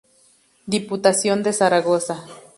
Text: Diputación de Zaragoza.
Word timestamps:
Diputación 0.65 1.43
de 1.43 1.53
Zaragoza. 1.53 2.15